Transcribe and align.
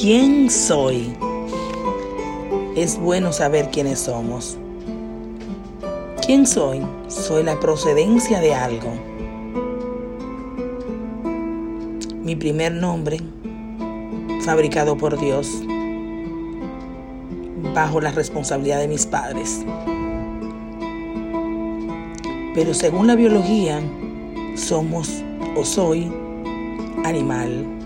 ¿Quién 0.00 0.48
soy? 0.48 1.12
Es 2.76 3.00
bueno 3.00 3.32
saber 3.32 3.68
quiénes 3.72 3.98
somos. 3.98 4.56
¿Quién 6.24 6.46
soy? 6.46 6.86
Soy 7.08 7.42
la 7.42 7.58
procedencia 7.58 8.38
de 8.38 8.54
algo. 8.54 8.92
Mi 12.22 12.36
primer 12.36 12.74
nombre, 12.74 13.18
fabricado 14.42 14.96
por 14.96 15.18
Dios, 15.18 15.64
bajo 17.74 18.00
la 18.00 18.12
responsabilidad 18.12 18.78
de 18.78 18.86
mis 18.86 19.04
padres. 19.04 19.64
Pero 22.54 22.72
según 22.72 23.08
la 23.08 23.16
biología, 23.16 23.80
somos 24.54 25.24
o 25.56 25.64
soy 25.64 26.08
animal. 27.02 27.77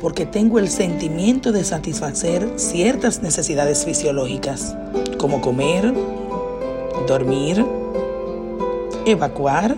Porque 0.00 0.26
tengo 0.26 0.58
el 0.58 0.68
sentimiento 0.68 1.52
de 1.52 1.64
satisfacer 1.64 2.48
ciertas 2.56 3.22
necesidades 3.22 3.84
fisiológicas, 3.84 4.76
como 5.18 5.40
comer, 5.40 5.94
dormir, 7.06 7.64
evacuar 9.06 9.76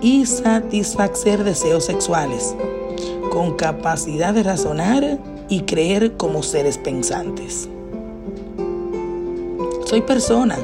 y 0.00 0.26
satisfacer 0.26 1.44
deseos 1.44 1.84
sexuales, 1.84 2.54
con 3.32 3.54
capacidad 3.54 4.34
de 4.34 4.42
razonar 4.42 5.18
y 5.48 5.62
creer 5.62 6.16
como 6.16 6.42
seres 6.42 6.78
pensantes. 6.78 7.68
Soy 9.86 10.00
persona. 10.02 10.56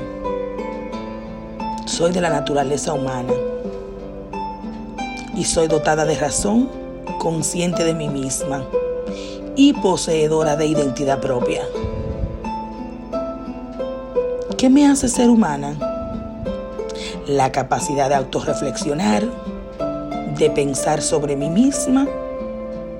Soy 1.86 2.12
de 2.12 2.20
la 2.20 2.30
naturaleza 2.30 2.92
humana. 2.92 3.32
Y 5.36 5.44
soy 5.44 5.68
dotada 5.68 6.04
de 6.04 6.16
razón, 6.16 6.68
consciente 7.20 7.84
de 7.84 7.92
mí 7.92 8.08
misma 8.08 8.64
y 9.54 9.74
poseedora 9.74 10.56
de 10.56 10.64
identidad 10.66 11.20
propia. 11.20 11.62
¿Qué 14.56 14.70
me 14.70 14.86
hace 14.86 15.06
ser 15.06 15.28
humana? 15.28 15.78
La 17.28 17.52
capacidad 17.52 18.08
de 18.08 18.14
autorreflexionar, 18.14 19.22
de 20.38 20.50
pensar 20.50 21.02
sobre 21.02 21.36
mí 21.36 21.50
misma 21.50 22.08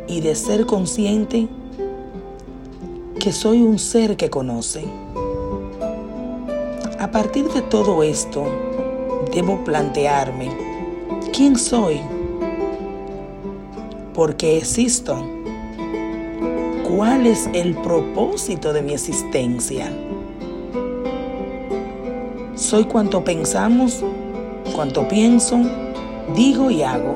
y 0.06 0.20
de 0.20 0.34
ser 0.34 0.66
consciente 0.66 1.48
que 3.18 3.32
soy 3.32 3.62
un 3.62 3.78
ser 3.78 4.18
que 4.18 4.28
conoce. 4.28 4.84
A 6.98 7.10
partir 7.10 7.48
de 7.48 7.62
todo 7.62 8.02
esto, 8.02 8.44
debo 9.34 9.64
plantearme, 9.64 10.50
¿quién 11.32 11.56
soy? 11.56 12.02
¿Por 14.14 14.36
qué 14.36 14.58
existo? 14.58 15.16
¿Cuál 16.88 17.26
es 17.26 17.48
el 17.52 17.74
propósito 17.76 18.72
de 18.72 18.82
mi 18.82 18.92
existencia? 18.92 19.92
Soy 22.54 22.84
cuanto 22.84 23.24
pensamos, 23.24 24.04
cuanto 24.74 25.08
pienso, 25.08 25.58
digo 26.34 26.70
y 26.70 26.82
hago. 26.82 27.14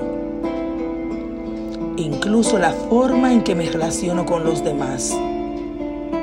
Incluso 1.97 2.59
la 2.59 2.73
forma 2.73 3.33
en 3.33 3.43
que 3.43 3.55
me 3.55 3.67
relaciono 3.67 4.25
con 4.25 4.45
los 4.45 4.65
demás 4.65 5.15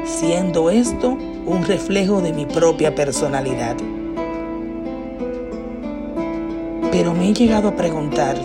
siendo 0.06 0.70
esto 0.70 1.18
un 1.46 1.64
reflejo 1.66 2.22
de 2.22 2.34
mi 2.34 2.46
propia 2.46 2.94
personalidad. 2.94 3.76
Pero 6.92 7.14
me 7.14 7.30
he 7.30 7.34
llegado 7.34 7.70
a 7.70 7.76
preguntar, 7.76 8.36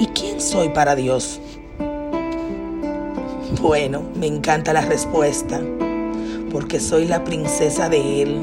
¿y 0.00 0.06
quién 0.06 0.31
soy 0.42 0.68
para 0.70 0.94
Dios? 0.94 1.40
Bueno, 3.60 4.02
me 4.14 4.26
encanta 4.26 4.72
la 4.72 4.82
respuesta, 4.82 5.60
porque 6.50 6.80
soy 6.80 7.06
la 7.06 7.24
princesa 7.24 7.88
de 7.88 8.22
Él. 8.22 8.40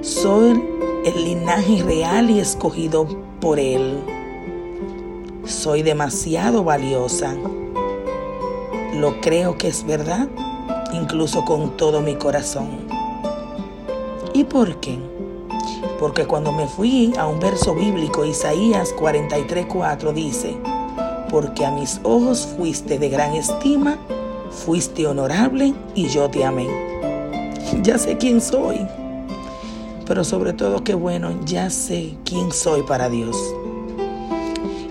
Soy 0.00 0.62
el 1.04 1.24
linaje 1.24 1.82
real 1.82 2.30
y 2.30 2.40
escogido 2.40 3.06
por 3.40 3.60
Él. 3.60 4.00
Soy 5.44 5.82
demasiado 5.82 6.64
valiosa 6.64 7.36
lo 8.96 9.20
creo 9.20 9.58
que 9.58 9.68
es 9.68 9.84
verdad, 9.84 10.26
incluso 10.92 11.44
con 11.44 11.76
todo 11.76 12.00
mi 12.00 12.14
corazón. 12.14 12.68
¿Y 14.32 14.44
por 14.44 14.80
qué? 14.80 14.98
Porque 15.98 16.26
cuando 16.26 16.52
me 16.52 16.66
fui 16.66 17.12
a 17.18 17.26
un 17.26 17.40
verso 17.40 17.74
bíblico, 17.74 18.24
Isaías 18.24 18.94
43:4 18.94 20.12
dice, 20.12 20.56
porque 21.30 21.64
a 21.64 21.70
mis 21.70 22.00
ojos 22.02 22.46
fuiste 22.56 22.98
de 22.98 23.08
gran 23.08 23.34
estima, 23.34 23.98
fuiste 24.50 25.06
honorable 25.06 25.74
y 25.94 26.08
yo 26.08 26.28
te 26.28 26.44
amé. 26.44 26.66
Ya 27.82 27.98
sé 27.98 28.16
quién 28.16 28.40
soy, 28.40 28.86
pero 30.06 30.24
sobre 30.24 30.52
todo 30.52 30.84
que 30.84 30.94
bueno, 30.94 31.30
ya 31.44 31.70
sé 31.70 32.14
quién 32.24 32.52
soy 32.52 32.82
para 32.82 33.08
Dios. 33.08 33.36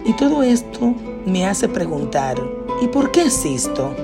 Y 0.06 0.14
todo 0.14 0.44
esto 0.44 0.94
me 1.26 1.46
hace 1.46 1.68
preguntar, 1.68 2.38
¿Y 2.82 2.88
por 2.88 3.10
qué 3.12 3.24
existo? 3.24 3.96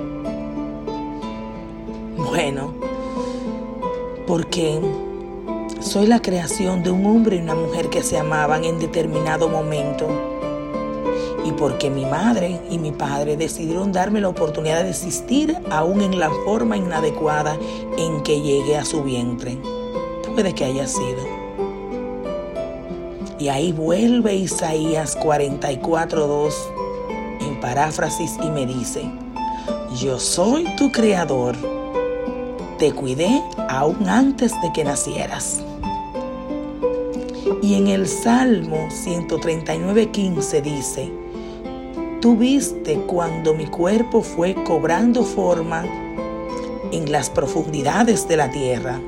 Bueno, 2.15 2.73
porque 4.25 4.79
soy 5.81 6.07
la 6.07 6.21
creación 6.21 6.83
de 6.83 6.91
un 6.91 7.05
hombre 7.05 7.35
y 7.35 7.39
una 7.39 7.55
mujer 7.55 7.89
que 7.89 8.03
se 8.03 8.17
amaban 8.17 8.63
en 8.63 8.79
determinado 8.79 9.49
momento. 9.49 10.07
Y 11.43 11.51
porque 11.53 11.89
mi 11.89 12.05
madre 12.05 12.59
y 12.69 12.77
mi 12.77 12.91
padre 12.91 13.35
decidieron 13.35 13.91
darme 13.91 14.21
la 14.21 14.29
oportunidad 14.29 14.83
de 14.83 14.91
existir 14.91 15.57
aún 15.69 16.01
en 16.01 16.19
la 16.19 16.29
forma 16.45 16.77
inadecuada 16.77 17.57
en 17.97 18.21
que 18.21 18.41
llegué 18.41 18.77
a 18.77 18.85
su 18.85 19.03
vientre. 19.03 19.57
Puede 20.33 20.53
que 20.53 20.65
haya 20.65 20.87
sido. 20.87 21.19
Y 23.39 23.49
ahí 23.49 23.71
vuelve 23.71 24.35
Isaías 24.35 25.17
44.2 25.17 26.53
paráfrasis 27.61 28.37
y 28.43 28.49
me 28.49 28.65
dice, 28.65 29.09
yo 29.95 30.19
soy 30.19 30.65
tu 30.75 30.91
creador, 30.91 31.55
te 32.77 32.91
cuidé 32.91 33.41
aún 33.69 34.09
antes 34.09 34.51
de 34.61 34.73
que 34.73 34.83
nacieras. 34.83 35.61
Y 37.61 37.75
en 37.75 37.87
el 37.87 38.07
Salmo 38.07 38.87
139.15 38.89 40.61
dice, 40.61 41.11
tú 42.21 42.37
viste 42.37 42.95
cuando 43.07 43.53
mi 43.53 43.67
cuerpo 43.67 44.21
fue 44.21 44.55
cobrando 44.63 45.23
forma 45.23 45.83
en 46.91 47.11
las 47.11 47.29
profundidades 47.29 48.27
de 48.27 48.37
la 48.37 48.49
tierra. 48.49 48.99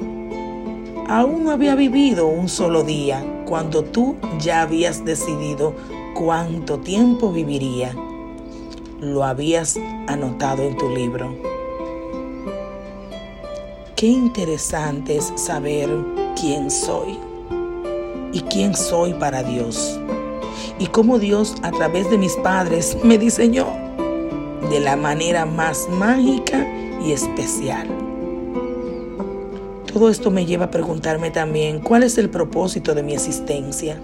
Aún 1.08 1.44
no 1.44 1.52
había 1.52 1.76
vivido 1.76 2.28
un 2.28 2.50
solo 2.50 2.84
día 2.84 3.24
cuando 3.46 3.84
tú 3.84 4.16
ya 4.40 4.62
habías 4.62 5.06
decidido 5.06 5.74
cuánto 6.16 6.80
tiempo 6.80 7.32
viviría 7.32 7.96
lo 9.00 9.24
habías 9.24 9.78
anotado 10.08 10.64
en 10.64 10.78
tu 10.78 10.90
libro. 10.90 11.36
Qué 13.96 14.08
interesante 14.08 15.18
es 15.18 15.34
saber 15.36 15.90
quién 16.40 16.72
soy 16.72 17.20
y 18.34 18.42
quién 18.42 18.76
soy 18.76 19.14
para 19.14 19.44
Dios 19.44 20.00
y 20.80 20.88
cómo 20.88 21.20
Dios 21.20 21.56
a 21.62 21.72
través 21.72 22.10
de 22.10 22.18
mis 22.18 22.36
padres 22.38 22.98
me 23.04 23.18
diseñó 23.18 23.68
de 24.70 24.80
la 24.80 24.96
manera 24.96 25.46
más 25.46 25.88
mágica 25.90 26.68
y 27.02 27.12
especial. 27.12 27.88
Todo 29.92 30.10
esto 30.10 30.32
me 30.32 30.46
lleva 30.46 30.66
a 30.66 30.72
preguntarme 30.72 31.30
también 31.30 31.80
cuál 31.80 32.04
es 32.04 32.18
el 32.18 32.30
propósito 32.30 32.96
de 32.96 33.04
mi 33.04 33.14
existencia. 33.14 34.02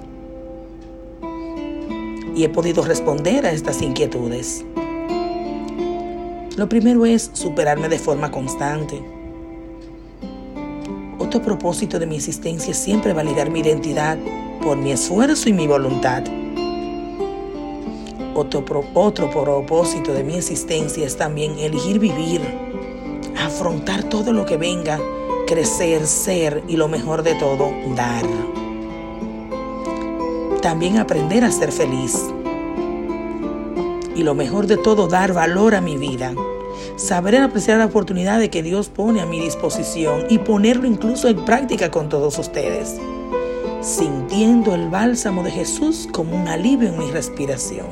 Y 2.36 2.44
he 2.44 2.50
podido 2.50 2.84
responder 2.84 3.46
a 3.46 3.52
estas 3.52 3.82
inquietudes. 3.82 4.64
Lo 6.56 6.70
primero 6.70 7.06
es 7.06 7.32
superarme 7.34 7.90
de 7.90 7.98
forma 7.98 8.30
constante. 8.30 9.02
Otro 11.30 11.44
propósito 11.44 12.00
de 12.00 12.08
mi 12.08 12.16
existencia 12.16 12.72
es 12.72 12.78
siempre 12.80 13.14
validar 13.14 13.52
mi 13.52 13.60
identidad 13.60 14.18
por 14.64 14.78
mi 14.78 14.92
esfuerzo 14.92 15.48
y 15.48 15.54
mi 15.54 15.68
voluntad. 15.68 16.24
Otro, 18.34 18.66
otro 18.96 19.30
propósito 19.30 20.12
de 20.12 20.24
mi 20.24 20.38
existencia 20.38 21.06
es 21.06 21.18
también 21.18 21.60
elegir 21.60 22.00
vivir, 22.00 22.42
afrontar 23.38 24.06
todo 24.06 24.34
lo 24.34 24.44
que 24.48 24.58
venga, 24.58 25.00
crecer, 25.46 26.08
ser 26.08 26.64
y 26.68 26.78
lo 26.78 26.88
mejor 26.88 27.22
de 27.22 27.36
todo, 27.36 27.74
dar. 27.96 28.26
También 30.64 30.98
aprender 30.98 31.46
a 31.46 31.52
ser 31.52 31.72
feliz 31.72 32.26
y 34.16 34.24
lo 34.24 34.34
mejor 34.34 34.66
de 34.66 34.78
todo, 34.78 35.08
dar 35.08 35.34
valor 35.34 35.76
a 35.76 35.82
mi 35.82 35.96
vida. 35.96 36.34
Saber 37.00 37.38
apreciar 37.38 37.78
la 37.78 37.86
oportunidad 37.86 38.40
de 38.40 38.50
que 38.50 38.62
Dios 38.62 38.90
pone 38.90 39.22
a 39.22 39.26
mi 39.26 39.40
disposición 39.40 40.26
y 40.30 40.38
ponerlo 40.38 40.86
incluso 40.86 41.30
en 41.30 41.46
práctica 41.46 41.90
con 41.92 42.10
todos 42.10 42.38
ustedes. 42.38 42.98
Sintiendo 43.80 44.76
el 44.76 44.90
bálsamo 44.90 45.42
de 45.42 45.50
Jesús 45.50 46.10
como 46.12 46.36
un 46.36 46.50
alivio 46.50 46.90
en 46.90 47.00
mi 47.00 47.10
respiración. 47.10 47.88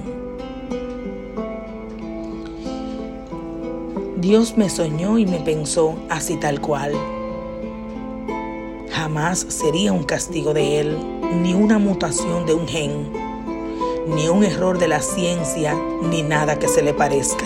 Dios 4.18 4.58
me 4.58 4.70
soñó 4.70 5.18
y 5.18 5.26
me 5.26 5.40
pensó 5.40 5.96
así 6.10 6.36
tal 6.36 6.60
cual. 6.60 6.92
Jamás 8.92 9.40
sería 9.40 9.94
un 9.94 10.04
castigo 10.04 10.54
de 10.54 10.82
Él, 10.82 10.98
ni 11.42 11.54
una 11.54 11.80
mutación 11.80 12.46
de 12.46 12.54
un 12.54 12.68
gen, 12.68 13.10
ni 14.06 14.28
un 14.28 14.44
error 14.44 14.78
de 14.78 14.90
la 14.90 15.00
ciencia, 15.00 15.78
ni 16.02 16.24
nada 16.24 16.60
que 16.60 16.68
se 16.68 16.82
le 16.82 16.94
parezca. 16.94 17.46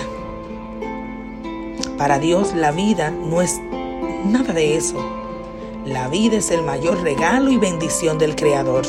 Para 2.01 2.17
Dios 2.17 2.55
la 2.55 2.71
vida 2.71 3.11
no 3.11 3.43
es 3.43 3.61
nada 4.25 4.55
de 4.55 4.75
eso. 4.75 4.95
La 5.85 6.07
vida 6.07 6.37
es 6.37 6.49
el 6.49 6.63
mayor 6.63 7.03
regalo 7.03 7.51
y 7.51 7.57
bendición 7.57 8.17
del 8.17 8.35
Creador. 8.35 8.87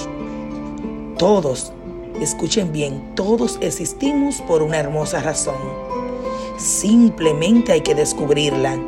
Todos, 1.18 1.74
escuchen 2.22 2.72
bien, 2.72 3.14
todos 3.14 3.58
existimos 3.60 4.40
por 4.40 4.62
una 4.62 4.78
hermosa 4.78 5.20
razón. 5.20 5.60
Simplemente 6.56 7.72
hay 7.72 7.82
que 7.82 7.94
descubrirla 7.94 8.78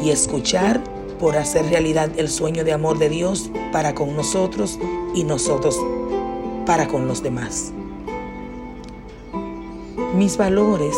y 0.00 0.10
escuchar 0.10 0.80
por 1.18 1.36
hacer 1.36 1.68
realidad 1.68 2.08
el 2.18 2.28
sueño 2.28 2.62
de 2.62 2.72
amor 2.72 2.98
de 2.98 3.08
Dios 3.08 3.50
para 3.72 3.96
con 3.96 4.14
nosotros 4.14 4.78
y 5.12 5.24
nosotros 5.24 5.76
para 6.66 6.86
con 6.86 7.08
los 7.08 7.20
demás. 7.20 7.72
Mis 10.14 10.36
valores 10.36 10.96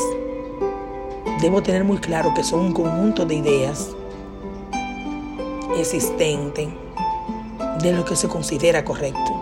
debo 1.40 1.62
tener 1.62 1.84
muy 1.84 1.98
claro 1.98 2.32
que 2.34 2.42
son 2.42 2.60
un 2.60 2.72
conjunto 2.72 3.24
de 3.24 3.36
ideas 3.36 3.90
existentes 5.76 6.68
de 7.82 7.92
lo 7.92 8.04
que 8.04 8.16
se 8.16 8.28
considera 8.28 8.84
correcto. 8.84 9.32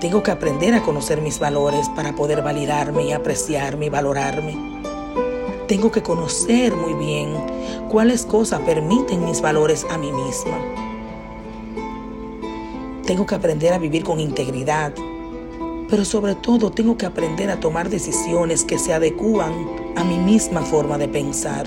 Tengo 0.00 0.22
que 0.22 0.30
aprender 0.30 0.72
a 0.74 0.82
conocer 0.82 1.20
mis 1.20 1.38
valores 1.38 1.90
para 1.90 2.14
poder 2.14 2.42
validarme 2.42 3.04
y 3.04 3.12
apreciarme 3.12 3.86
y 3.86 3.88
valorarme. 3.90 4.56
Tengo 5.68 5.92
que 5.92 6.02
conocer 6.02 6.74
muy 6.74 6.94
bien 6.94 7.34
cuáles 7.90 8.24
cosas 8.24 8.60
permiten 8.60 9.24
mis 9.24 9.42
valores 9.42 9.86
a 9.90 9.98
mí 9.98 10.10
misma. 10.10 10.58
Tengo 13.04 13.26
que 13.26 13.34
aprender 13.34 13.74
a 13.74 13.78
vivir 13.78 14.02
con 14.02 14.20
integridad, 14.20 14.94
pero 15.90 16.04
sobre 16.04 16.36
todo 16.36 16.70
tengo 16.70 16.96
que 16.96 17.04
aprender 17.04 17.50
a 17.50 17.58
tomar 17.58 17.90
decisiones 17.90 18.64
que 18.64 18.78
se 18.78 18.94
adecúan 18.94 19.52
a 19.96 20.04
mi 20.04 20.18
misma 20.18 20.62
forma 20.62 20.96
de 20.98 21.08
pensar, 21.08 21.66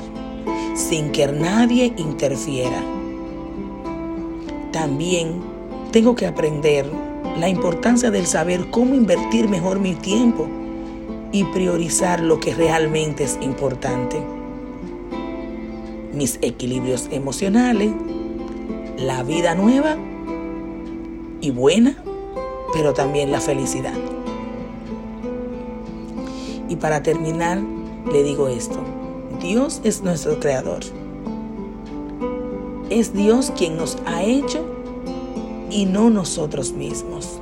sin 0.76 1.12
que 1.12 1.28
nadie 1.28 1.94
interfiera. 1.98 2.82
También 4.72 5.42
tengo 5.92 6.16
que 6.16 6.26
aprender 6.26 6.90
la 7.38 7.50
importancia 7.50 8.12
del 8.12 8.26
saber 8.26 8.70
cómo 8.72 8.96
invertir 8.96 9.50
mejor 9.50 9.80
mi 9.80 9.94
tiempo 9.94 10.48
y 11.34 11.44
priorizar 11.46 12.22
lo 12.22 12.40
que 12.40 12.54
realmente 12.54 13.26
es 13.26 13.38
importante. 13.42 14.24
Mis 16.14 16.40
equilibrios 16.42 17.10
emocionales, 17.12 17.92
la 18.98 19.24
vida 19.24 19.54
nueva 19.54 19.98
y 21.42 21.52
buena, 21.52 21.98
pero 22.74 22.94
también 22.94 23.32
la 23.32 23.40
felicidad. 23.40 23.94
Y 26.70 26.76
para 26.76 27.04
terminar, 27.04 27.62
le 28.12 28.24
digo 28.24 28.48
esto. 28.48 28.80
Dios 29.40 29.82
es 29.84 30.02
nuestro 30.02 30.40
creador. 30.40 30.80
Es 32.90 33.14
Dios 33.14 33.52
quien 33.56 33.78
nos 33.78 33.98
ha 34.06 34.24
hecho 34.24 34.66
y 35.70 35.86
no 35.86 36.10
nosotros 36.10 36.72
mismos. 36.74 37.40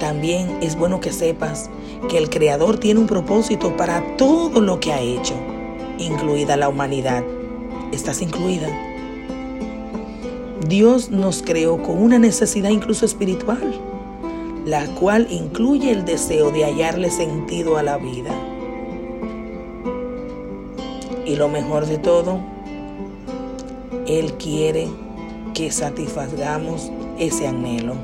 También 0.00 0.58
es 0.60 0.76
bueno 0.76 1.00
que 1.00 1.12
sepas 1.12 1.70
que 2.08 2.18
el 2.18 2.30
Creador 2.30 2.78
tiene 2.78 3.00
un 3.00 3.06
propósito 3.06 3.76
para 3.76 4.16
todo 4.16 4.60
lo 4.60 4.78
que 4.78 4.92
ha 4.92 5.00
hecho, 5.00 5.34
incluida 5.98 6.56
la 6.56 6.68
humanidad. 6.68 7.24
Estás 7.92 8.22
incluida. 8.22 8.68
Dios 10.66 11.10
nos 11.10 11.42
creó 11.42 11.82
con 11.82 12.02
una 12.02 12.18
necesidad 12.18 12.70
incluso 12.70 13.04
espiritual 13.04 13.80
la 14.66 14.84
cual 14.96 15.28
incluye 15.30 15.92
el 15.92 16.04
deseo 16.04 16.50
de 16.50 16.64
hallarle 16.64 17.08
sentido 17.08 17.76
a 17.76 17.84
la 17.84 17.98
vida. 17.98 18.32
Y 21.24 21.36
lo 21.36 21.48
mejor 21.48 21.86
de 21.86 21.98
todo, 21.98 22.40
Él 24.08 24.32
quiere 24.34 24.88
que 25.54 25.70
satisfagamos 25.70 26.90
ese 27.16 27.46
anhelo. 27.46 27.94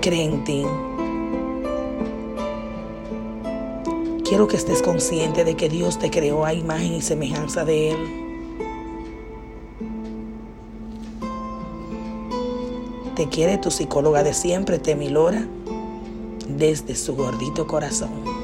Cree 0.00 0.24
en 0.24 0.42
ti. 0.42 0.64
Quiero 4.24 4.48
que 4.48 4.56
estés 4.56 4.82
consciente 4.82 5.44
de 5.44 5.54
que 5.54 5.68
Dios 5.68 6.00
te 6.00 6.10
creó 6.10 6.44
a 6.44 6.52
imagen 6.52 6.94
y 6.94 7.00
semejanza 7.00 7.64
de 7.64 7.92
Él 7.92 8.31
Te 13.16 13.28
quiere 13.28 13.58
tu 13.58 13.70
psicóloga 13.70 14.22
de 14.22 14.32
siempre, 14.32 14.78
Temilora, 14.78 15.46
desde 16.48 16.94
su 16.94 17.14
gordito 17.14 17.66
corazón. 17.66 18.41